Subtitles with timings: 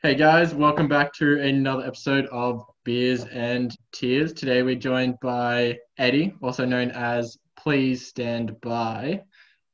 [0.00, 4.32] Hey guys, welcome back to another episode of Beers and Tears.
[4.32, 9.20] Today we're joined by Eddie, also known as PlzStandBye,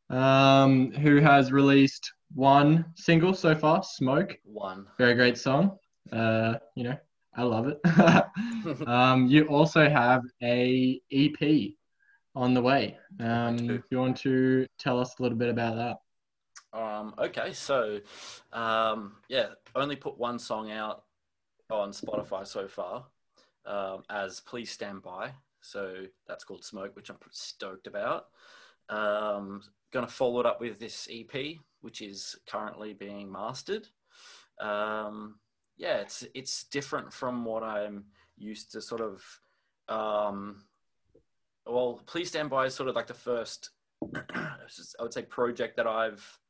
[0.08, 4.34] um, who has released one single so far, Smoke.
[4.44, 4.86] One.
[4.96, 5.76] Very great song.
[6.10, 6.96] Uh, you know,
[7.36, 7.78] I love it.
[8.88, 11.72] um, you also have a EP
[12.34, 12.96] on the way.
[13.20, 15.96] Um, if you want to tell us a little bit about that.
[16.74, 18.00] Um, okay, so
[18.52, 21.04] um, yeah, only put one song out
[21.70, 23.04] on Spotify so far
[23.64, 25.30] um, as PlzStandBye.
[25.60, 28.26] So that's called Smoke, which I'm stoked about.
[28.88, 29.62] Um,
[29.92, 33.88] gonna follow it up with this EP, which is currently being mastered.
[34.60, 35.36] Um,
[35.76, 38.06] yeah, it's it's different from what I'm
[38.36, 38.82] used to.
[38.82, 39.22] Sort of,
[39.88, 40.64] um,
[41.66, 43.70] well, PlzStandBye is sort of like the first,
[44.34, 44.56] I
[45.00, 46.40] would say, project that I've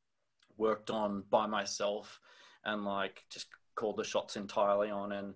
[0.57, 2.21] worked on by myself
[2.65, 5.35] and like just called the shots entirely on and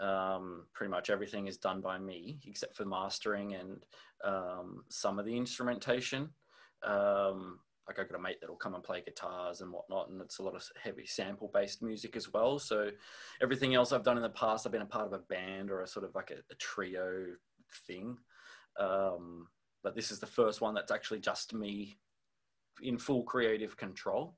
[0.00, 3.80] um, pretty much everything is done by me except for mastering and
[4.24, 6.30] um, some of the instrumentation.
[6.82, 10.38] Um, like i got a mate that'll come and play guitars and whatnot and it's
[10.38, 12.58] a lot of heavy sample based music as well.
[12.58, 12.90] So
[13.42, 15.80] everything else i've done in the past i've been a part of a band or
[15.80, 17.24] a sort of like a, a trio
[17.86, 18.18] thing.
[18.78, 19.48] Um,
[19.82, 21.98] but this is the first one that's actually just me
[22.82, 24.36] in full creative control.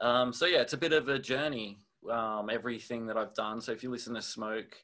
[0.00, 1.80] Um, so yeah, it's a bit of a journey.
[2.10, 3.60] Um, everything that I've done.
[3.60, 4.76] So if you listen to Smoke,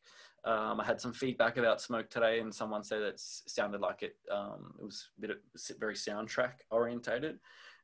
[0.44, 4.16] um, I had some feedback about Smoke today, and someone said it sounded like it.
[4.30, 5.36] Um, it was a bit of,
[5.78, 7.38] very soundtrack orientated,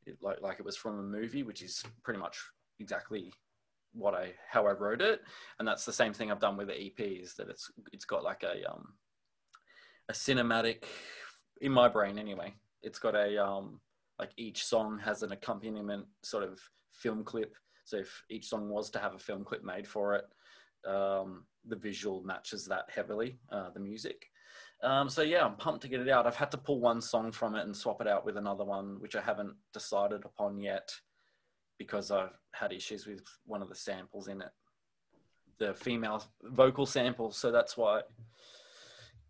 [0.07, 2.39] it, like like it was from a movie, which is pretty much
[2.79, 3.33] exactly
[3.93, 5.23] what I how I wrote it,
[5.59, 7.01] and that's the same thing I've done with the EP.
[7.01, 8.95] Is that it's it's got like a um
[10.09, 10.85] a cinematic
[11.61, 12.55] in my brain anyway.
[12.83, 13.81] It's got a um
[14.21, 16.61] like each song has an accompaniment sort of
[16.93, 17.57] film clip.
[17.87, 20.27] So if each song was to have a film clip made for it,
[20.87, 24.27] um, the visual matches that heavily, uh, the music.
[24.83, 26.27] Um, so yeah, I'm pumped to get it out.
[26.27, 29.01] I've had to pull one song from it and swap it out with another one,
[29.01, 30.93] which I haven't decided upon yet
[31.79, 34.51] because I've had issues with one of the samples in it,
[35.59, 37.39] the female vocal samples.
[37.39, 38.03] So that's why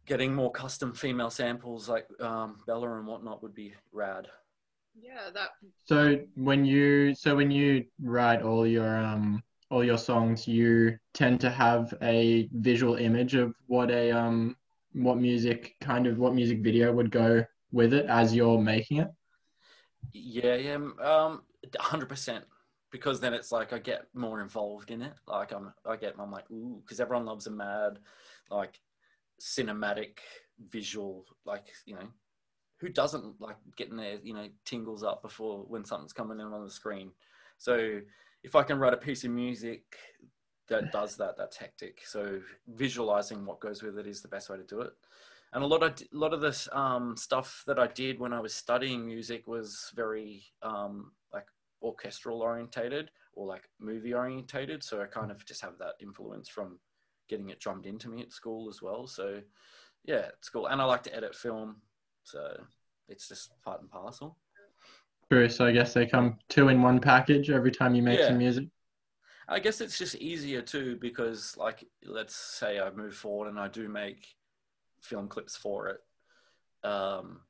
[0.05, 4.27] getting more custom female samples like um, Bella and whatnot would be rad
[4.95, 5.51] yeah that
[5.85, 11.41] so when you so when you write all your um all your songs you tend
[11.41, 14.57] to have a visual image of what a um
[14.93, 19.09] what music kind of what music video would go with it as you're making it
[20.13, 21.43] yeah yeah um
[21.79, 22.43] 100%
[22.91, 25.13] because then it's like I get more involved in it.
[25.27, 27.99] Like I'm, I get, I'm like, ooh, because everyone loves a mad,
[28.51, 28.81] like
[29.41, 30.19] cinematic
[30.69, 32.09] visual, like you know,
[32.81, 36.65] who doesn't like getting their you know tingles up before when something's coming in on
[36.65, 37.13] the screen?
[37.59, 38.01] So
[38.43, 39.97] if i can write a piece of music
[40.69, 44.57] that does that that's hectic so visualizing what goes with it is the best way
[44.57, 44.93] to do it.
[45.53, 48.41] And a lot of a lot of this um, stuff that i did when i
[48.41, 51.47] was studying music was very um, like
[51.83, 54.83] orchestral orientated or like movie orientated.
[54.83, 56.79] So i kind of just have that influence from
[57.29, 59.07] getting it drummed into me at school as well.
[59.07, 59.43] So
[60.05, 61.77] yeah it's cool and i like to edit film
[62.31, 62.63] so
[63.09, 64.37] it's just part and parcel.
[65.31, 65.49] True.
[65.49, 68.29] So I guess they come two in one package every time you make yeah.
[68.29, 68.67] some music.
[69.49, 73.69] I guess it's just easier too because, like, let's say I move forward and I
[73.69, 74.27] do make
[75.01, 76.01] film clips for it.
[76.89, 77.41] Um,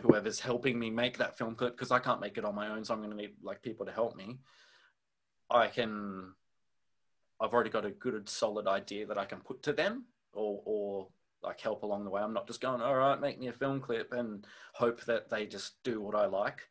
[0.00, 2.84] whoever's helping me make that film clip, because I can't make it on my own,
[2.84, 4.38] so I'm going to need like people to help me.
[5.48, 6.32] I can.
[7.40, 11.08] I've already got a good, solid idea that I can put to them, or or
[11.42, 12.22] like help along the way.
[12.22, 15.46] I'm not just going, all right, make me a film clip and hope that they
[15.46, 16.62] just do what I like.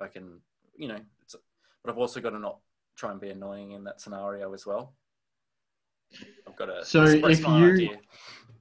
[0.00, 0.40] I can,
[0.76, 0.98] you know,
[1.84, 2.58] but I've also got to not
[2.96, 4.94] try and be annoying in that scenario as well.
[6.48, 7.98] I've got to so if you, idea.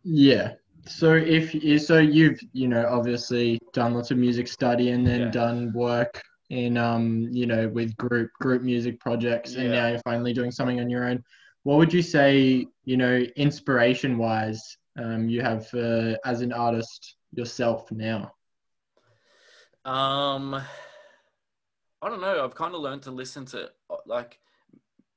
[0.03, 0.51] yeah.
[0.85, 5.21] So if you, so you've you know obviously done lots of music study and then
[5.21, 5.29] yeah.
[5.29, 9.61] done work in um you know with group group music projects yeah.
[9.61, 11.23] and now you're finally doing something on your own.
[11.63, 17.15] What would you say you know inspiration wise um, you have uh, as an artist
[17.31, 18.33] yourself now?
[19.85, 20.53] Um,
[22.01, 22.43] I don't know.
[22.43, 24.39] I've kind of learned to listen to uh, like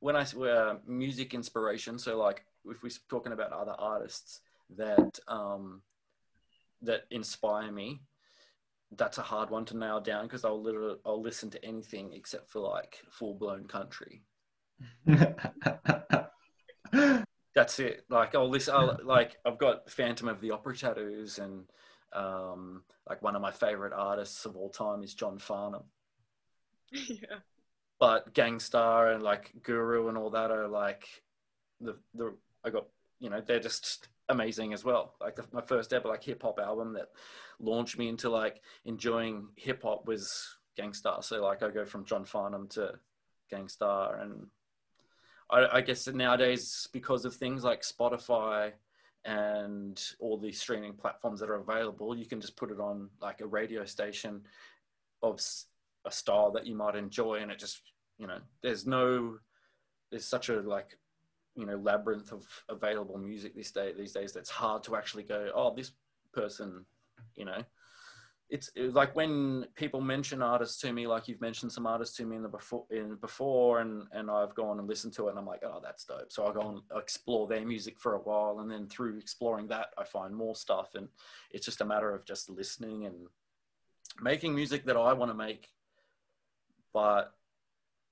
[0.01, 1.99] when I uh, music inspiration.
[1.99, 4.41] So like if we're talking about other artists
[4.77, 5.83] that um,
[6.83, 8.01] that inspire me,
[8.97, 12.51] that's a hard one to nail down because I'll literally I'll listen to anything except
[12.51, 14.23] for like full blown country.
[17.57, 18.05] that's it.
[18.11, 18.75] Like I'll listen.
[18.75, 21.65] I'll, like I've got Phantom of the Opera tattoos, and
[22.13, 25.85] um, like one of my favorite artists of all time is John Farnham.
[26.93, 27.39] yeah.
[27.99, 31.07] But Gang Starr and like Guru and all that are like
[31.81, 32.89] the the I got
[33.21, 35.15] you know they're just amazing as well.
[35.19, 37.09] Like the, my first ever like hip hop album that
[37.59, 41.23] launched me into like enjoying hip hop was Gang Starr.
[41.23, 42.99] So like I go from John Farnham to
[43.51, 44.49] Gang Starr, and
[45.51, 48.73] I, I guess nowadays because of things like Spotify
[49.25, 53.41] and all the streaming platforms that are available, you can just put it on like
[53.41, 54.43] a radio station
[55.23, 55.41] of
[56.05, 57.81] a style that you might enjoy, and it just
[58.19, 59.39] you know there's no
[60.11, 60.99] there's such a like
[61.55, 65.51] you know labyrinth of available music these day these days that's hard to actually go
[65.55, 65.93] oh this
[66.33, 66.85] person
[67.35, 67.63] you know
[68.49, 72.37] it's like when people mention artists to me like you've mentioned some artists to me
[72.37, 75.47] in the before in before and and I've gone and listened to it and I'm
[75.47, 78.71] like oh that's dope so I go and explore their music for a while and
[78.71, 81.09] then through exploring that I find more stuff and
[81.51, 83.27] it's just a matter of just listening and
[84.21, 85.69] making music that I want to make
[86.95, 87.35] but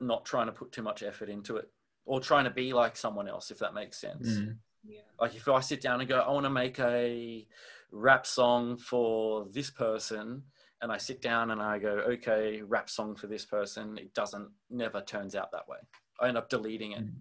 [0.01, 1.71] not trying to put too much effort into it
[2.05, 4.29] or trying to be like someone else, if that makes sense.
[4.29, 4.57] Mm.
[4.87, 5.01] Yeah.
[5.19, 7.47] Like if I sit down and go, I want to make a
[7.95, 10.43] rap song for this person,
[10.83, 14.49] and I sit down and I go, okay, rap song for this person, it doesn't
[14.71, 15.79] never turns out that way.
[16.21, 17.05] I end up deleting it.
[17.05, 17.15] Mm.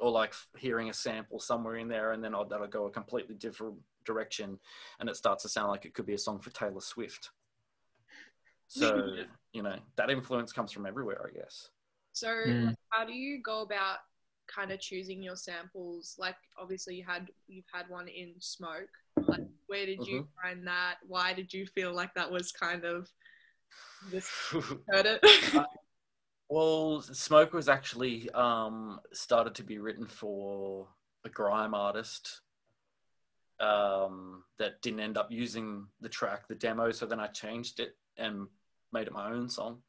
[0.00, 3.34] Or like hearing a sample somewhere in there, and then I'll, that'll go a completely
[3.34, 4.60] different direction,
[5.00, 7.30] and it starts to sound like it could be a song for Taylor Swift.
[8.68, 9.16] So
[9.52, 11.70] you know that influence comes from everywhere, I guess.
[12.12, 12.74] So, mm.
[12.90, 13.98] how do you go about
[14.46, 16.16] kind of choosing your samples?
[16.18, 18.90] Like, obviously, you had you've had one in Smoke.
[19.16, 20.48] Like, where did you mm-hmm.
[20.48, 20.96] find that?
[21.06, 23.08] Why did you feel like that was kind of
[24.10, 24.28] just
[24.88, 25.54] heard it?
[25.54, 25.64] uh,
[26.48, 30.88] well, Smoke was actually um, started to be written for
[31.24, 32.40] a grime artist
[33.60, 36.90] um, that didn't end up using the track, the demo.
[36.90, 38.46] So then I changed it and
[38.92, 39.82] made it my own song.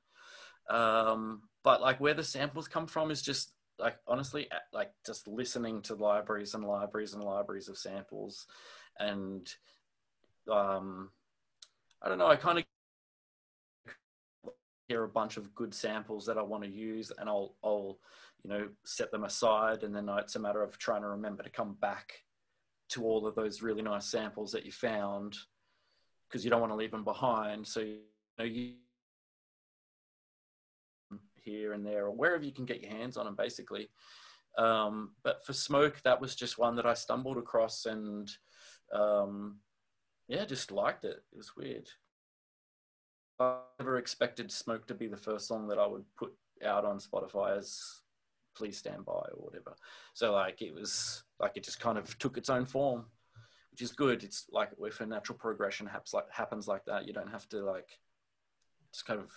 [0.69, 5.81] Um, but like where the samples come from is just like honestly like just listening
[5.81, 8.47] to libraries and libraries and libraries of samples
[8.99, 9.53] and
[10.51, 11.09] um
[12.01, 12.65] i don't know i kind of
[14.87, 17.99] hear a bunch of good samples that i want to use and i'll i'll
[18.43, 21.49] you know set them aside and then it's a matter of trying to remember to
[21.49, 22.23] come back
[22.89, 25.37] to all of those really nice samples that you found
[26.27, 27.65] because you don't want to leave them behind.
[27.65, 27.99] So you
[28.37, 28.73] know you
[31.49, 33.89] here and there or wherever you can get your hands on them basically.
[34.57, 38.29] Um, but for smoke that was just one that i stumbled across and
[38.93, 39.57] um,
[40.27, 41.23] yeah just liked it.
[41.31, 41.89] It was weird.
[43.39, 46.99] I never expected smoke to be the first song that i would put out on
[46.99, 48.01] spotify as
[48.57, 49.75] PlzStandBye or whatever.
[50.13, 53.05] So like it was like it just kind of took its own form
[53.71, 54.23] which is good.
[54.23, 57.63] It's like if a natural progression happens like happens like that you don't have to
[57.63, 57.97] like
[58.93, 59.31] just kind of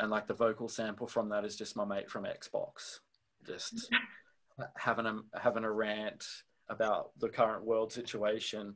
[0.00, 3.00] and like the vocal sample from that is just my mate from Xbox,
[3.46, 3.90] just
[4.76, 6.24] having a having a rant
[6.68, 8.74] about the current world situation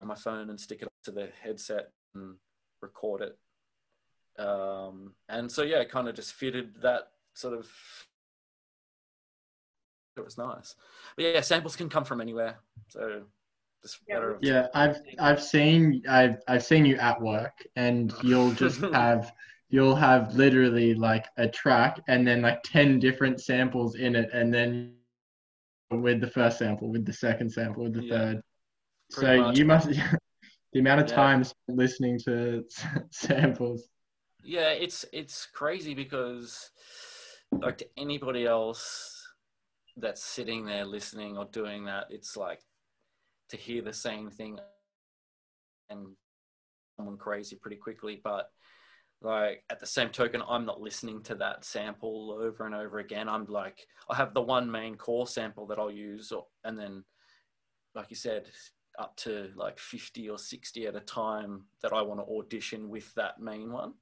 [0.00, 2.36] on my phone and stick it to the headset and
[2.80, 4.42] record it.
[4.42, 7.68] Um, and so yeah, it kind of just fitted that sort of.
[10.16, 10.74] It was nice,
[11.14, 12.60] but yeah, samples can come from anywhere.
[12.88, 13.22] So
[14.08, 14.32] yeah.
[14.40, 19.32] yeah, I've I've seen I've I've seen you at work, and you'll just have
[19.68, 24.52] you'll have literally like a track and then like ten different samples in it, and
[24.52, 24.94] then
[25.90, 28.18] with the first sample, with the second sample, with the yeah.
[28.18, 28.40] third.
[29.12, 29.58] Pretty so much.
[29.58, 29.88] you must
[30.72, 31.16] the amount of yeah.
[31.16, 32.64] time listening to
[33.10, 33.88] samples.
[34.44, 36.70] Yeah, it's it's crazy because
[37.52, 39.16] like to anybody else
[39.96, 42.60] that's sitting there listening or doing that, it's like
[43.50, 44.58] to hear the same thing
[45.90, 46.06] and
[46.96, 48.20] someone crazy pretty quickly.
[48.22, 48.50] But
[49.22, 53.28] like at the same token, I'm not listening to that sample over and over again.
[53.28, 56.32] I'm like, I have the one main core sample that I'll use,
[56.64, 57.04] and then,
[57.94, 58.46] like you said,
[58.98, 63.14] up to like 50 or 60 at a time that I want to audition with
[63.14, 63.94] that main one.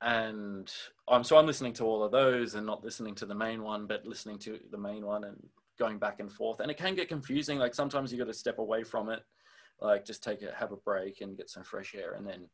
[0.00, 0.72] And
[1.08, 3.86] I'm so I'm listening to all of those and not listening to the main one,
[3.86, 5.36] but listening to the main one and
[5.78, 6.60] going back and forth.
[6.60, 9.22] And it can get confusing like sometimes you got to step away from it
[9.80, 12.48] like just take it have a break and get some fresh air and then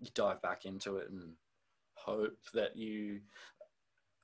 [0.00, 1.32] you dive back into it and
[1.94, 3.20] hope that you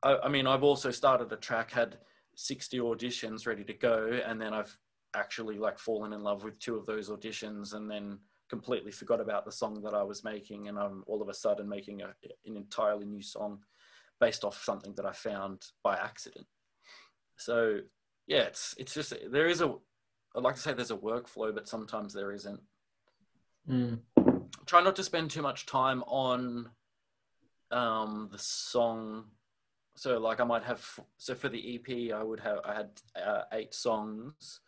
[0.03, 1.99] I, I mean i've also started a track had
[2.37, 4.77] 60 auditions ready to go and then i've
[5.15, 8.19] actually like fallen in love with two of those auditions and then
[8.49, 11.69] completely forgot about the song that i was making and i'm all of a sudden
[11.69, 12.15] making a,
[12.47, 13.59] an entirely new song
[14.21, 16.47] based off something that i found by accident.
[17.37, 17.81] So
[18.31, 19.75] yeah, it's it's just there is a
[20.37, 22.61] I'd like to say there's a workflow, but sometimes there isn't.
[23.69, 23.99] Mm.
[24.67, 26.71] Try not to spend too much time on
[27.73, 29.25] um, the song
[29.97, 33.43] so like I might have so for the EP I would have I had uh,
[33.53, 34.61] eight songs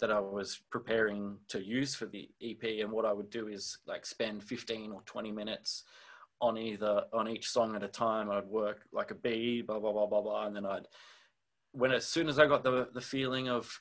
[0.00, 3.78] that I was preparing to use for the EP and what I would do is
[3.86, 5.84] like spend 15 or 20 minutes
[6.40, 9.92] on either on each song at a time I'd work like a B blah blah
[9.92, 10.88] blah blah blah and then I'd
[11.72, 13.80] when as soon as I got the the feeling of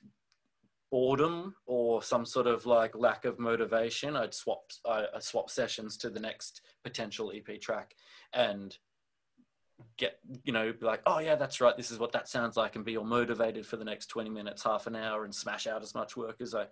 [0.92, 5.96] boredom or some sort of like lack of motivation I'd swap I, I swap sessions
[5.98, 7.96] to the next potential EP track
[8.34, 8.78] and
[9.98, 11.76] get you know be like oh yeah that's right.
[11.78, 14.64] This is what that sounds like and be all motivated for the next 20 minutes
[14.64, 16.66] half an hour and smash out as much work as i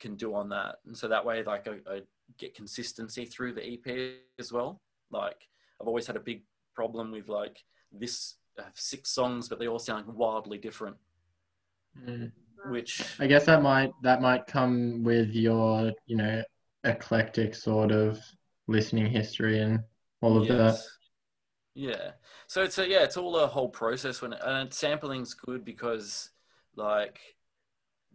[0.00, 0.76] can do on that.
[0.86, 2.02] And so that way like i, I
[2.38, 4.80] get consistency through the ep as well.
[5.10, 5.48] Like
[5.80, 6.42] i've always had a big
[6.74, 10.96] problem with like this have six songs but they all sound wildly different
[12.06, 12.30] Mm.
[12.68, 16.42] which I guess that might that might come with your you know
[16.84, 18.20] eclectic sort of
[18.66, 19.80] listening history and
[20.20, 20.78] all of that.
[21.74, 22.12] Yeah.
[22.46, 26.30] So it's a, yeah, it's all a whole process when and sampling's good because
[26.76, 27.20] like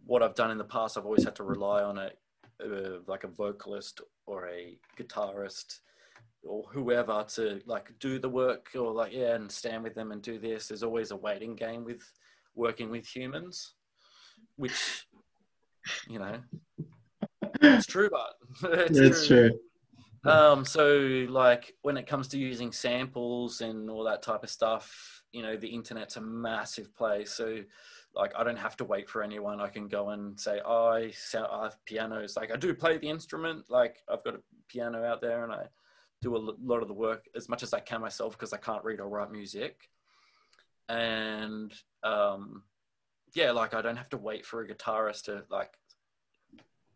[0.06, 2.10] what I've done in the past, I've always had to rely on a,
[2.62, 5.80] uh, like a vocalist or a guitarist
[6.46, 10.22] or whoever to like do the work or like yeah and stand with them and
[10.22, 10.68] do this.
[10.68, 12.02] There's always a waiting game with
[12.54, 13.74] working with humans,
[14.56, 15.06] which
[16.08, 16.38] you know
[17.60, 19.50] it's true, but it's, It's true.
[19.50, 19.58] true.
[20.32, 25.22] Um, so like when it comes to using samples and all that type of stuff,
[25.32, 27.32] you know, the internet's a massive place.
[27.32, 27.58] So
[28.14, 29.60] like I don't have to wait for anyone.
[29.60, 32.36] I can go and say, oh, I sound I have pianos.
[32.36, 33.64] Like I do play the instrument.
[33.68, 35.66] Like I've got a piano out there and I
[36.24, 38.82] do a lot of the work as much as I can myself because I can't
[38.82, 39.90] read or write music.
[40.88, 42.62] And um,
[43.34, 45.74] yeah, like I don't have to wait for a guitarist to like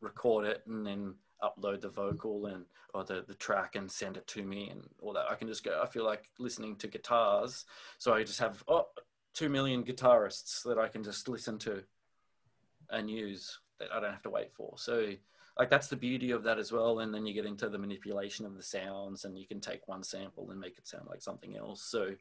[0.00, 4.26] record it and then upload the vocal and or the, the track and send it
[4.28, 5.30] to me and all that.
[5.30, 7.66] I can just go, I feel like listening to guitars.
[7.98, 8.86] So I just have oh,
[9.34, 11.82] two million guitarists that I can just listen to
[12.88, 14.72] and use that I don't have to wait for.
[14.78, 15.12] So
[15.58, 17.00] like that's the beauty of that as well.
[17.00, 20.02] And then you get into the manipulation of the sounds and you can take one
[20.02, 21.82] sample and make it sound like something else.
[21.82, 22.16] So you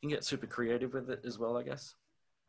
[0.00, 1.94] can get super creative with it as well, I guess.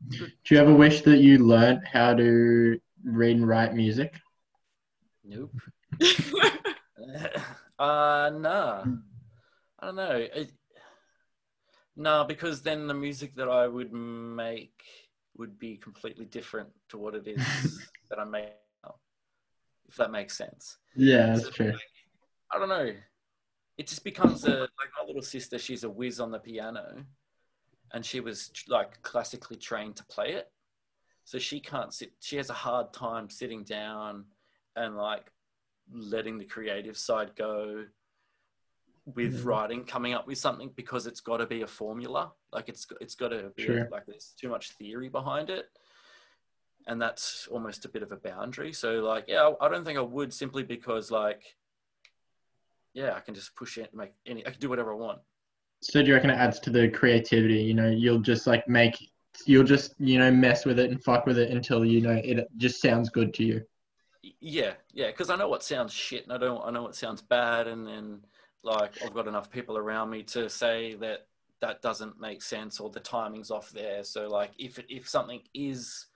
[0.10, 4.20] Do you ever wish that you learnt how to read and write music?
[5.24, 5.54] Nope.
[7.80, 8.84] uh nah
[9.80, 10.52] i don't know it,
[11.96, 14.84] no because then the music that i would make
[15.36, 18.52] would be completely different to what it is that i make
[19.92, 21.68] if that makes sense Yeah, that's So, true.
[21.68, 21.82] like,
[22.54, 22.94] i don't know
[23.78, 27.06] it just becomes a like my little sister she's a whiz on the piano
[27.94, 30.50] and she was like classically trained to play it
[31.26, 34.26] so she can't sit she has a hard time sitting down
[34.76, 35.30] and like
[35.92, 37.86] letting the creative side go
[39.06, 39.46] with Mhm.
[39.46, 43.16] writing coming up with something because it's got to be a formula like it's it's
[43.16, 43.88] got to be Sure.
[43.92, 45.66] like there's too much theory behind it
[46.88, 50.02] and that's almost a bit of a boundary so like yeah i don't think i
[50.02, 51.56] would simply because like
[52.94, 55.20] yeah i can just push it make any i can do whatever i want
[55.82, 57.62] So do you reckon it adds to the creativity?
[57.64, 58.96] You know, you'll just like make,
[59.46, 62.48] you'll just you know mess with it and fuck with it until you know it
[62.58, 63.62] just sounds good to you.
[64.40, 67.24] Yeah yeah because i know what sounds shit and i don't i know what sounds
[67.24, 68.20] bad and then
[68.64, 71.26] like i've got enough people around me to say that
[71.60, 76.08] that doesn't make sense or the timing's off there so like if if something is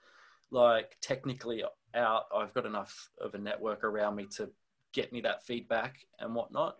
[0.50, 1.62] like technically
[1.94, 4.48] out i've got enough of a network around me to
[4.92, 6.76] get me that feedback and whatnot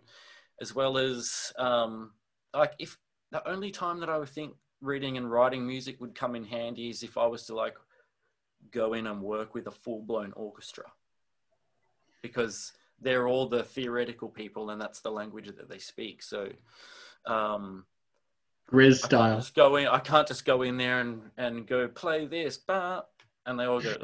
[0.61, 2.11] as well as um
[2.53, 2.97] like if
[3.31, 6.89] the only time that i would think reading and writing music would come in handy
[6.89, 7.75] is if i was to like
[8.71, 10.85] go in and work with a full-blown orchestra
[12.21, 16.49] because they're all the theoretical people and that's the language that they speak so
[17.25, 17.85] um
[18.71, 19.37] GRiZ style.
[19.37, 19.87] just go in.
[19.87, 23.09] I can't just go in there and, and go play this, but
[23.47, 23.97] and they all go,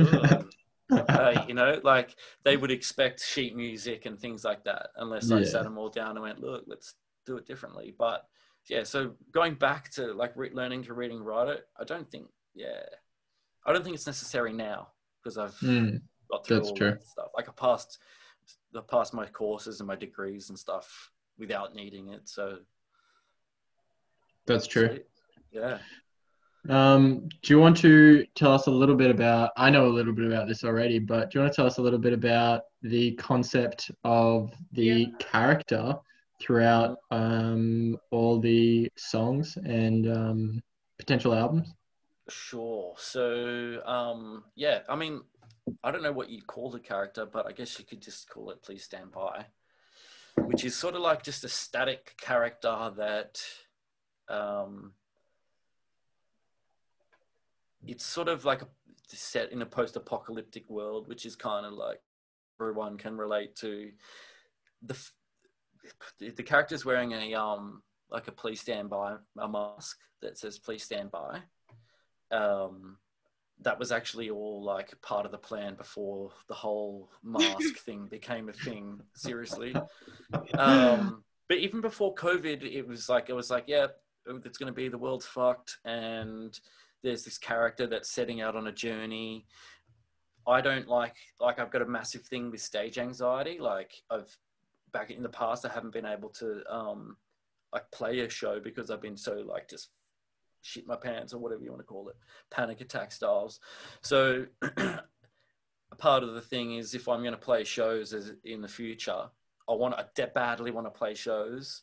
[0.91, 5.41] uh, you know, like they would expect sheet music and things like that, unless I
[5.41, 5.43] Yeah.
[5.43, 6.95] sat them all down and went, look, let's
[7.25, 7.93] do it differently.
[7.97, 8.25] But
[8.69, 12.09] yeah, so going back to like re- learning to read and write it, I don't
[12.09, 12.83] think, yeah,
[13.65, 14.89] I don't think it's necessary now
[15.21, 16.97] because I've Mm, got through that's all true.
[16.97, 17.27] that stuff.
[17.35, 17.99] Like I passed,
[18.75, 22.29] I passed my courses and my degrees and stuff without needing it.
[22.29, 22.59] So
[24.45, 24.89] that's true.
[24.89, 25.05] sweet.
[25.51, 25.79] Yeah.
[26.69, 29.51] Um, do you want to tell us a little bit about?
[29.57, 31.77] I know a little bit about this already, but do you want to tell us
[31.77, 35.17] a little bit about the concept of the Yeah.
[35.19, 35.95] character
[36.39, 40.63] throughout um, all the songs and um,
[40.97, 41.73] potential albums?
[42.29, 42.95] Sure.
[42.97, 45.21] So, um, yeah, I mean,
[45.83, 48.51] I don't know what you'd call the character, but I guess you could just call
[48.51, 49.47] it Please Stand By,
[50.45, 53.41] which is sort of like just a static character that
[54.29, 54.93] um,
[57.87, 58.67] it's sort of like a,
[59.07, 61.99] set in a post-apocalyptic world, which is kind of like
[62.59, 63.91] everyone can relate to.
[64.81, 64.97] The
[66.19, 70.83] the character's wearing a um like a please stand by a mask that says please
[70.83, 71.39] stand by.
[72.31, 72.97] Um,
[73.61, 78.49] that was actually all like part of the plan before the whole mask thing became
[78.49, 78.99] a thing.
[79.15, 79.75] Seriously.
[80.57, 83.87] Um, but even before COVID, it was like it was like yeah,
[84.25, 86.57] it's going to be the world's fucked and
[87.03, 89.45] there's this character that's setting out on a journey.
[90.47, 93.59] I don't like like I've got a massive thing with stage anxiety.
[93.59, 94.35] Like I've
[94.91, 97.17] back in the past, I haven't been able to um,
[97.73, 99.89] like play a show because I've been so like just
[100.61, 102.15] shit my pants or whatever you want to call it,
[102.49, 103.59] panic attack styles.
[104.01, 105.01] So a
[105.97, 109.29] part of the thing is if I'm going to play shows in the future,
[109.67, 111.81] I want I badly want to play shows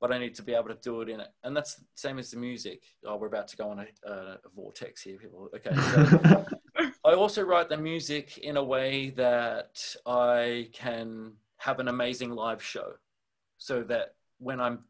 [0.00, 1.28] but I need to be able to do it in it.
[1.42, 2.82] And that's the same as the music.
[3.04, 4.14] Oh, we're about to go on a, a,
[4.44, 5.48] a vortex here, people.
[5.54, 5.74] Okay.
[5.74, 6.46] So
[7.04, 12.62] I also write the music in a way that I can have an amazing live
[12.62, 12.92] show
[13.56, 14.84] so that when I'm,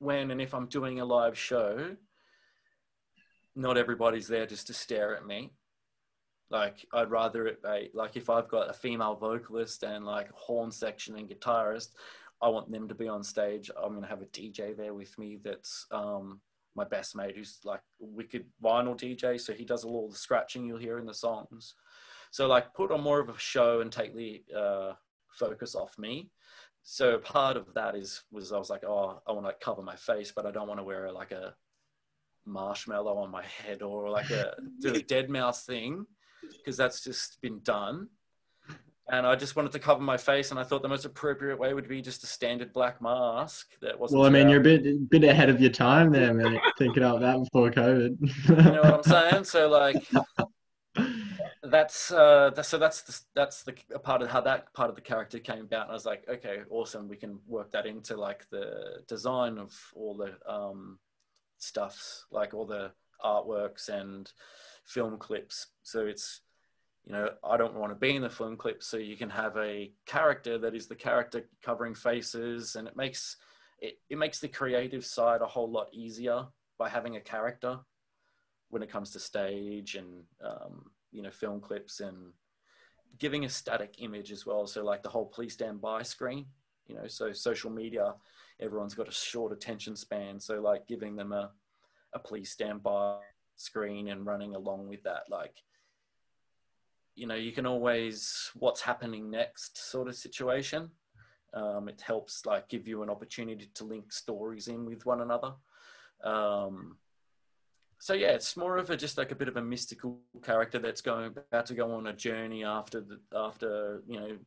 [0.00, 1.96] when and if I'm doing a live show,
[3.54, 5.52] not everybody's there just to stare at me.
[6.50, 10.70] Like I'd rather it be like if I've got a female vocalist and like horn
[10.70, 11.90] section and guitarist,
[12.42, 13.70] I want them to be on stage.
[13.76, 16.40] I'm going to have a DJ there with me that's um,
[16.74, 19.40] my best mate who's like wicked vinyl DJ.
[19.40, 21.74] So he does all the scratching you'll hear in the songs.
[22.32, 24.92] So like put on more of a show and take the uh,
[25.30, 26.30] focus off me.
[26.82, 29.94] So part of that is was I was like, oh, I want to cover my
[29.94, 31.54] face, but I don't want to wear like a
[32.44, 36.06] marshmallow on my head or like a do a deadmau5 thing
[36.58, 38.08] because that's just been done
[39.12, 41.74] and I just wanted to cover my face, and I thought the most appropriate way
[41.74, 44.20] would be just a standard black mask that wasn't.
[44.20, 46.58] Well, I mean, you're a bit bit ahead of your time there, man.
[46.78, 48.16] thinking about that before COVID.
[48.48, 49.44] you know what I'm saying?
[49.44, 50.02] So like,
[51.62, 55.02] that's uh, that's, so that's the, that's the part of how that part of the
[55.02, 55.82] character came about.
[55.82, 57.06] And I was like, okay, awesome.
[57.06, 60.98] We can work that into like the design of all the um,
[61.58, 64.32] stuffs, like all the artworks and
[64.86, 65.66] film clips.
[65.82, 66.40] So it's
[67.04, 69.56] you know, I don't want to be in the film clip, so you can have
[69.56, 73.36] a character that is the character covering faces, and it makes
[73.80, 76.46] it, it makes the creative side a whole lot easier
[76.78, 77.80] by having a character
[78.70, 82.32] when it comes to stage and um, you know film clips and
[83.18, 84.66] giving a static image as well.
[84.66, 86.46] So like the whole please stand by screen,
[86.86, 88.14] you know, so social media,
[88.60, 90.40] everyone's got a short attention span.
[90.40, 91.50] So like giving them a,
[92.14, 93.18] a please stand by
[93.56, 95.56] screen and running along with that, like
[97.14, 100.90] you know, you can always what's happening next sort of situation.
[101.54, 105.52] Um, it helps like give you an opportunity to link stories in with one another.
[106.24, 106.96] Um,
[107.98, 111.02] so yeah, it's more of a just like a bit of a mystical character that's
[111.02, 114.38] going about to go on a journey after the after you know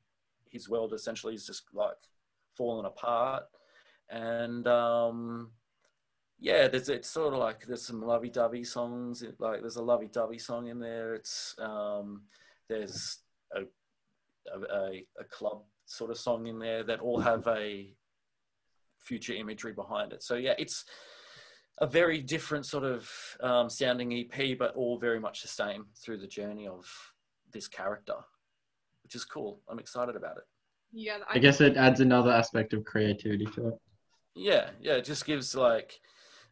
[0.50, 1.96] his world essentially is just like
[2.58, 3.44] fallen apart,
[4.10, 5.52] and um,
[6.40, 9.24] yeah, there's it's sort of like there's some lovey-dovey songs.
[9.40, 11.16] Like there's a lovey-dovey song in there.
[11.16, 12.24] It's um,
[12.70, 13.20] there's
[13.56, 13.62] a,
[14.54, 17.94] a, a club sort of song in there that all have a
[19.00, 20.24] future imagery behind it.
[20.24, 20.86] So yeah, it's
[21.80, 23.10] a very different sort of
[23.42, 26.86] um, sounding EP, but all very much the same through the journey of
[27.52, 28.16] this character,
[29.04, 29.62] which is cool.
[29.70, 30.44] I'm excited about it.
[30.92, 33.74] Yeah, I, I guess it adds another aspect of creativity to it.
[34.36, 36.00] Yeah, yeah, it just gives like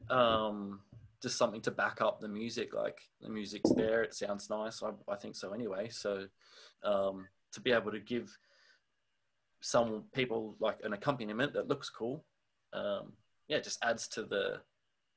[0.10, 0.82] um,
[1.24, 2.74] just something to back up the music.
[2.74, 4.84] Like the music's there, it sounds nice.
[4.84, 5.88] I, I think so anyway.
[5.90, 6.26] So
[6.84, 8.38] um, to be able to give
[9.62, 12.26] some people like an accompaniment that looks cool,
[12.74, 13.14] um,
[13.48, 14.60] yeah, just adds to the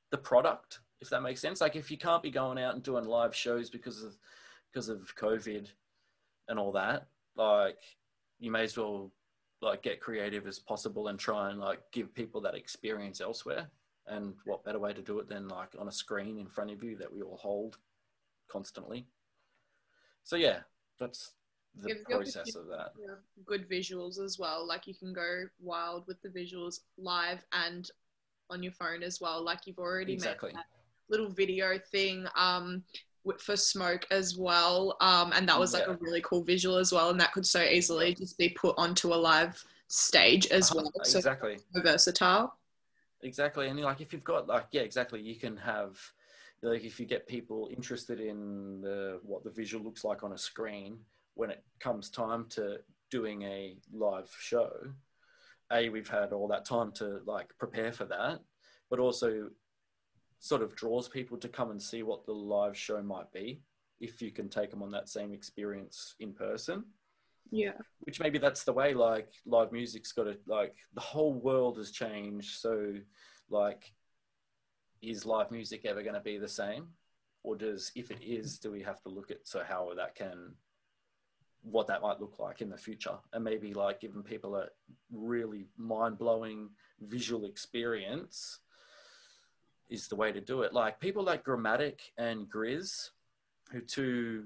[0.09, 0.79] the product.
[1.01, 1.61] If that makes sense.
[1.61, 4.17] Like if you can't be going out and doing live shows because of
[4.71, 5.67] because of COVID
[6.47, 7.79] and all that, like
[8.39, 9.11] you may as well
[9.61, 13.67] like get creative as possible and try and like give people that experience elsewhere
[14.07, 16.83] and what better way to do it than like on a screen in front of
[16.83, 17.77] you that we all hold
[18.49, 19.07] constantly.
[20.23, 20.59] So yeah
[20.99, 21.33] that's
[21.79, 22.93] the process of that.
[23.45, 27.91] good visuals as well like you can go wild with the visuals live and
[28.49, 29.43] on your phone as well.
[29.43, 30.49] Like you've already exactly.
[30.49, 30.65] made that
[31.09, 32.83] little video thing um
[33.39, 35.93] for smoke as well um and that was like yeah.
[35.93, 39.13] a really cool visual as well and that could so easily just be put onto
[39.13, 40.91] a live stage as well.
[41.03, 41.57] So exactly.
[41.75, 42.56] versatile
[43.23, 45.97] exactly and like if you've got like yeah exactly you can have
[46.61, 50.37] like if you get people interested in the what the visual looks like on a
[50.37, 50.99] screen
[51.35, 52.77] when it comes time to
[53.09, 54.71] doing a live show
[55.71, 58.39] a we've had all that time to like prepare for that
[58.89, 59.49] but also
[60.39, 63.61] sort of draws people to come and see what the live show might be
[63.99, 66.83] if you can take them on that same experience in person
[67.51, 67.73] yeah.
[68.01, 71.91] Which maybe that's the way like live music's got to like the whole world has
[71.91, 72.93] changed so
[73.49, 73.91] like
[75.01, 76.87] is live music ever going to be the same?
[77.43, 80.55] Or does if it is do we have to look at so how that can
[81.63, 83.17] what that might look like in the future?
[83.33, 84.67] And maybe like giving people a
[85.11, 86.69] really mind-blowing
[87.01, 88.59] visual experience
[89.89, 90.73] is the way to do it.
[90.73, 93.11] Like people like Gramatik and GRiZ
[93.71, 94.45] who two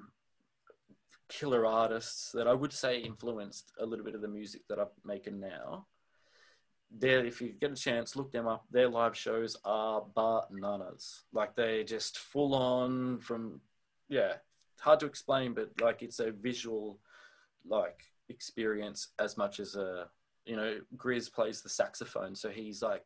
[1.31, 4.87] killer artists that I would say influenced a little bit of the music that I'm
[5.05, 5.87] making now.
[6.91, 8.65] There, if you get a chance, look them up.
[8.69, 11.23] Their live shows are bananas.
[11.31, 13.61] Like they're just full on from,
[14.09, 14.33] yeah,
[14.81, 16.99] hard to explain, but like it's a visual,
[17.65, 20.09] like experience as much as a,
[20.45, 23.05] you know, GRiZ plays the saxophone, so he's like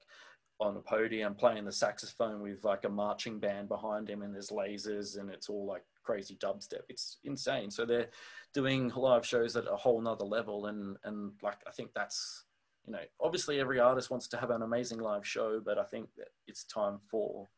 [0.59, 4.49] on a podium playing the saxophone with like a marching band behind him, and there's
[4.49, 6.83] lasers, and it's all like crazy dubstep.
[6.87, 7.71] It's insane.
[7.71, 8.09] So they're
[8.53, 10.67] doing live shows at a whole nother level.
[10.67, 12.45] And, and like, I think that's,
[12.85, 16.09] you know, obviously every artist wants to have an amazing live show, but I think
[16.17, 17.49] that it's time for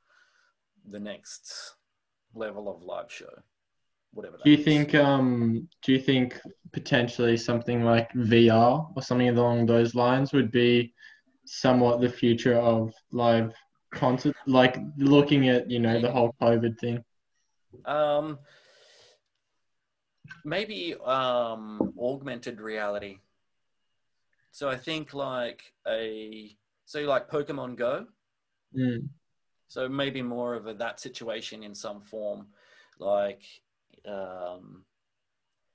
[0.89, 1.75] the next
[2.33, 3.29] level of live show.
[4.13, 4.65] Whatever do you is.
[4.65, 6.39] think um do you think
[6.71, 10.93] potentially something like VR or something along those lines would be
[11.45, 13.53] somewhat the future of live
[13.93, 17.03] concert like looking at you know the whole covid thing
[17.85, 18.39] um,
[20.43, 23.19] maybe um, augmented reality.
[24.51, 28.07] So I think like a so like Pokemon Go.
[28.75, 29.09] Mm.
[29.67, 32.47] So maybe more of a, that situation in some form,
[32.99, 33.43] like
[34.07, 34.85] um,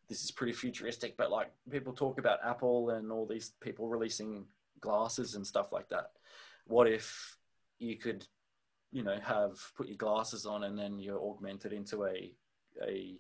[0.09, 4.47] this is pretty futuristic, but like people talk about Apple and all these people releasing
[4.81, 6.13] glasses and stuff like that.
[6.67, 7.37] What if
[7.79, 8.27] you could
[8.93, 12.33] you know have put your glasses on and then you're augmented into a
[12.87, 13.19] a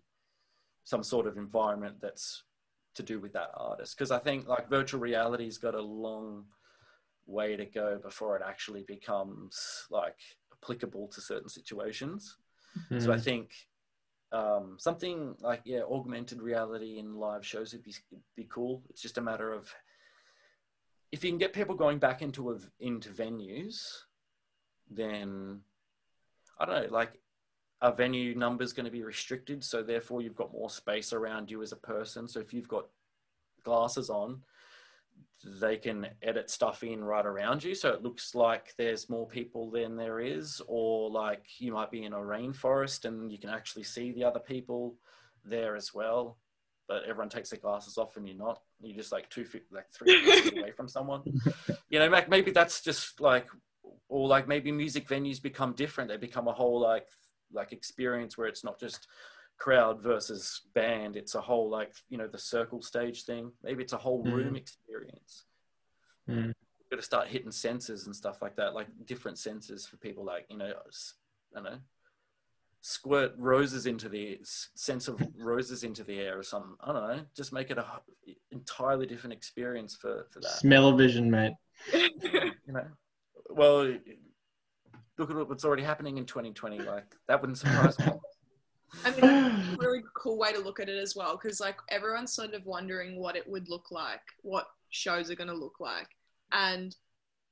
[0.84, 2.44] some sort of environment that's
[2.94, 6.44] to do with that artist because i think like virtual reality's got a long
[7.26, 10.18] way to go before it actually becomes like
[10.52, 12.36] applicable to certain situations
[12.78, 13.00] mm-hmm.
[13.00, 13.22] so i hmm.
[13.22, 13.50] think
[14.32, 17.94] um, something like yeah augmented reality in live shows would be,
[18.34, 19.70] be cool it's just a matter of
[21.12, 24.04] if you can get people going back into a, into venues
[24.94, 25.60] then
[26.58, 27.18] I don't know, like
[27.82, 29.64] are venue numbers going to be restricted?
[29.64, 32.28] So therefore, you've got more space around you as a person.
[32.28, 32.86] So if you've got
[33.64, 34.42] glasses on,
[35.60, 37.74] they can edit stuff in right around you.
[37.74, 42.04] So it looks like there's more people than there is, or like you might be
[42.04, 44.94] in a rainforest and you can actually see the other people
[45.44, 46.38] there as well.
[46.86, 48.60] But everyone takes their glasses off and you're not.
[48.80, 51.22] You're just like two feet, like three feet away from someone.
[51.88, 53.48] You know, maybe that's just like
[54.12, 56.10] or like maybe music venues become different.
[56.10, 57.06] They become a whole like
[57.50, 59.08] like experience where it's not just
[59.58, 61.16] crowd versus band.
[61.16, 63.52] It's a whole like you know the circle stage thing.
[63.62, 64.32] Maybe it's a whole mm.
[64.32, 65.44] room experience.
[66.28, 66.52] Mm.
[66.90, 70.46] got to start hitting senses and stuff like that like different senses for people like
[70.48, 71.78] you know i don't know
[72.80, 77.24] squirt roses into the sense of roses into the air or something i don't know.
[77.34, 77.84] Just make it a
[78.52, 80.52] entirely different experience for for that.
[80.60, 81.54] Smell-o-vision mate.
[81.92, 82.86] You know
[83.56, 83.94] well,
[85.18, 86.80] look at what's already happening in 2020.
[86.80, 88.06] Like that wouldn't surprise me.
[89.04, 92.34] I mean, a really cool way to look at it as well, because like everyone's
[92.34, 96.08] sort of wondering what it would look like, what shows are going to look like,
[96.52, 96.94] and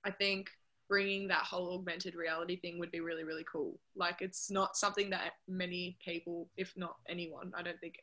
[0.04, 0.50] I think
[0.88, 3.78] bringing that whole augmented reality thing would be really really cool.
[3.96, 7.94] Like it's not something that many people, if not anyone, I don't think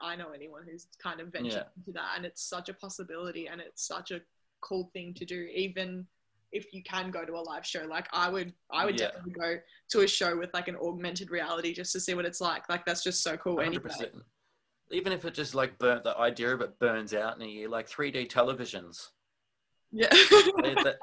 [0.00, 1.62] I know anyone who's kind of ventured yeah.
[1.76, 4.20] into that, and it's such a possibility, and it's such a
[4.60, 6.06] cool thing to do, even
[6.56, 9.06] if you can go to a live show like i would i would yeah.
[9.06, 9.56] definitely go
[9.88, 12.84] to a show with like an augmented reality just to see what it's like like
[12.84, 13.66] that's just so cool 100%.
[13.66, 14.10] Anyway.
[14.90, 17.68] even if it just like burnt the idea of it burns out in a year
[17.68, 19.08] like 3d televisions
[19.92, 20.96] yeah that,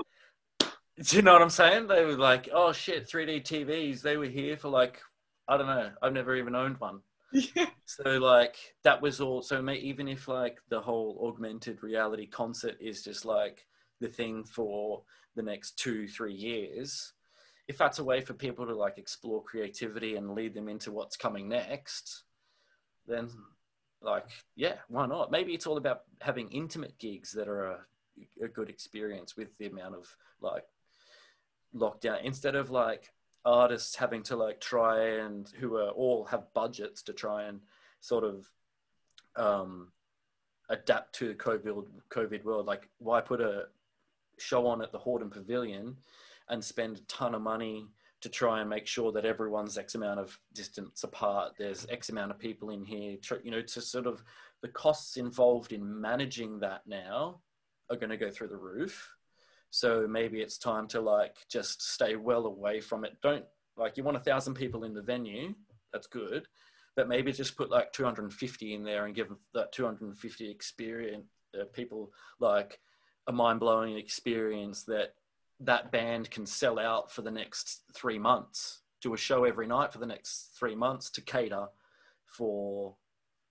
[0.60, 4.26] do you know what i'm saying they were like oh shit 3d tvs they were
[4.26, 5.00] here for like
[5.48, 7.00] i don't know i've never even owned one
[7.34, 7.66] yeah.
[7.86, 9.42] So like that was all.
[9.42, 13.66] So even if like the whole augmented reality concert is just like
[14.00, 15.04] the thing for
[15.36, 17.14] the next two, three years,
[17.68, 21.16] if that's a way for people to like explore creativity and lead them into what's
[21.16, 22.24] coming next,
[23.08, 23.30] then
[24.02, 25.32] like, yeah, why not?
[25.32, 27.78] Maybe it's all about having intimate gigs that are a,
[28.44, 30.66] a good experience with the amount of like
[31.76, 33.14] lockdown instead of like
[33.46, 37.62] artists having to like try and who are all have budgets to try and
[38.00, 38.46] sort of
[39.36, 39.92] um,
[40.70, 42.66] adapt to the COVID COVID world.
[42.66, 43.66] Like, why put a
[44.40, 45.98] show on at the Hordern Pavilion
[46.50, 47.88] and spend a ton of money
[48.22, 51.54] to try and make sure that everyone's X amount of distance apart.
[51.58, 53.18] There's X amount of people in here.
[53.44, 54.24] You know, to sort of
[54.62, 57.42] the costs involved in managing that now
[57.90, 59.14] are going to go through the roof.
[59.72, 63.18] So maybe it's time to like just stay well away from it.
[63.22, 63.44] Don't
[63.76, 65.54] like you want a thousand people in the venue.
[65.92, 66.48] That's good,
[66.96, 71.26] but maybe just put like 250 in there and give that 250 experience
[71.60, 72.80] uh, people like
[73.28, 75.14] a mind blowing experience that
[75.60, 78.82] that band can sell out for the next three months.
[79.02, 81.68] Do a show every night for the next three months to cater
[82.26, 82.96] for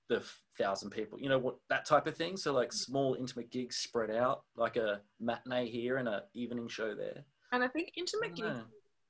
[0.09, 0.23] the
[0.59, 1.19] thousand people.
[1.19, 2.37] You know what that type of thing.
[2.37, 6.95] So like small intimate gigs spread out, like a matinee here and a evening show
[6.95, 7.25] there.
[7.53, 8.61] And I think intimate gigs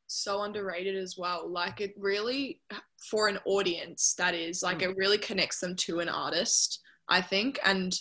[0.06, 1.48] so underrated as well.
[1.48, 2.60] Like it really
[3.10, 4.90] for an audience that is like mm.
[4.90, 7.58] it really connects them to an artist, I think.
[7.64, 7.94] And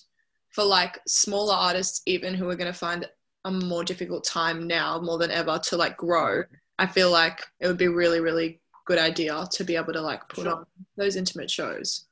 [0.51, 3.07] for like smaller artists even who are gonna find
[3.45, 6.43] a more difficult time now more than ever to like grow,
[6.77, 10.27] I feel like it would be really, really good idea to be able to like
[10.29, 10.55] put sure.
[10.55, 10.65] on
[10.97, 12.05] those intimate shows.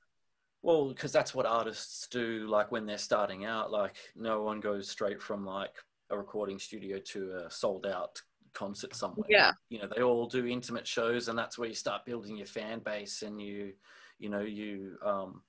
[0.62, 3.71] Well, because that's what artists do, like when they're starting out.
[3.71, 5.73] Like, no one goes straight from like
[6.10, 8.21] a recording studio to a sold out
[8.54, 9.28] concert somewhere.
[9.30, 9.52] Yeah.
[9.69, 12.80] You know, they all do intimate shows, and that's where you start building your fan
[12.80, 13.73] base, and you,
[14.17, 15.41] you know, you um,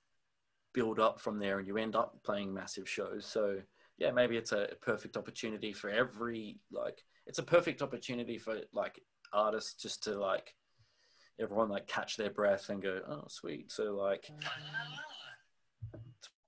[0.73, 3.25] build up from there, and you end up playing massive shows.
[3.25, 3.61] So,
[3.97, 7.03] yeah, maybe it's a perfect opportunity for every like.
[7.27, 8.99] It's a perfect opportunity for like
[9.31, 10.55] artists just to like
[11.39, 13.71] everyone like catch their breath and go, oh, sweet.
[13.71, 14.29] So like,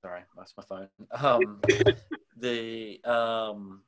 [0.01, 0.87] sorry, that's my phone.
[1.11, 1.61] Um,
[2.37, 3.81] the um,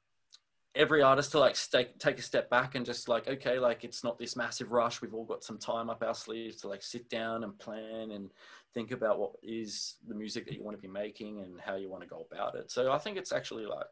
[0.74, 4.04] every artist to like stay, take a step back and just like, okay, like it's
[4.04, 5.02] not this massive rush.
[5.02, 8.32] We've all got some time up our sleeves to like sit down and plan and
[8.76, 11.90] think about what is the music that you want to be making and how you
[11.90, 12.70] want to go about it.
[12.70, 13.88] So I think it's actually like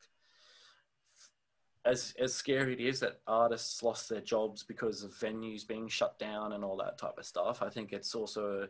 [1.86, 6.20] as as scary it is that artists lost their jobs because of venues being shut
[6.20, 8.68] down and all that type of stuff, I think it's also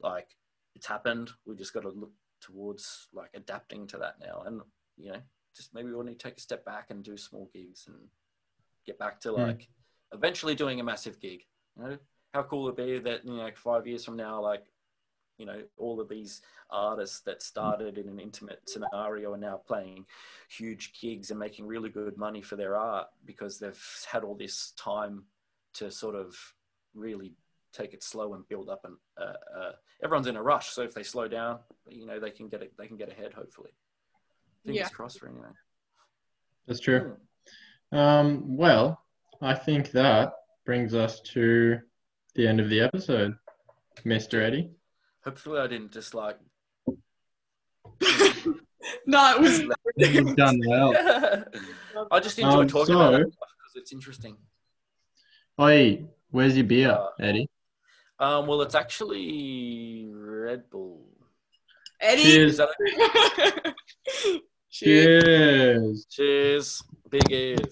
[0.00, 0.28] like
[0.74, 1.30] it's happened.
[1.46, 4.60] We just got to look towards like adapting to that now, and
[4.96, 5.20] you know,
[5.54, 7.96] just maybe we'll need to take a step back and do small gigs and
[8.86, 9.42] get back to hmm.
[9.42, 9.68] like mm.
[10.14, 11.42] eventually doing a massive gig.
[11.76, 11.98] You know,
[12.34, 14.64] how cool would it be that you know five years from now, like
[15.42, 20.06] you know all of these artists that started in an intimate scenario are now playing
[20.48, 24.72] huge gigs and making really good money for their art because they've had all this
[24.76, 25.24] time
[25.74, 26.36] to sort of
[26.94, 27.32] really
[27.72, 29.72] take it slow and build up and uh, uh,
[30.04, 30.68] everyone's in a rush.
[30.68, 33.32] So if they slow down you know they can get it they can get ahead
[33.34, 33.70] hopefully.
[34.64, 34.88] Fingers yeah.
[34.90, 35.48] crossed for anyway.
[36.68, 37.16] That's true.
[37.90, 37.98] Hmm.
[37.98, 39.02] um, well
[39.42, 41.80] i think that brings us to
[42.36, 43.34] the end of the episode
[44.06, 44.70] mr eddie
[45.24, 46.38] Hopefully, I didn't just like.
[49.06, 49.62] no, it was.
[49.96, 50.94] You've done well.
[52.10, 54.36] I just enjoy um, talking so, about it because it's interesting.
[55.60, 57.48] Oi, where's your beer, uh, Eddie?
[58.18, 61.06] Um, well, it's actually Red Bull.
[62.00, 62.22] Eddie.
[62.22, 62.60] Cheers.
[62.60, 64.42] Cheers.
[64.70, 66.06] Cheers.
[66.10, 66.82] Cheers.
[67.10, 67.68] Big ears.